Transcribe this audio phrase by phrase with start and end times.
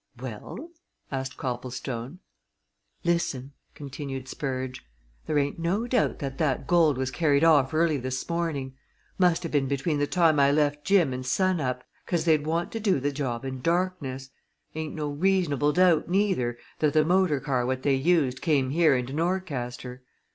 [0.19, 0.71] "Well?"
[1.11, 2.21] asked Copplestone.
[3.03, 4.83] "Listen!" continued Spurge.
[5.27, 8.73] "There ain't no doubt that that gold was carried off early this morning
[9.19, 12.71] must ha' been between the time I left Jim and sun up, 'cause they'd want
[12.71, 14.31] to do the job in darkness.
[14.73, 19.13] Ain't no reasonable doubt, neither, that the motor car what they used came here into
[19.13, 20.01] Norcaster.